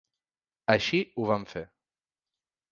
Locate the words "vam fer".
1.33-1.65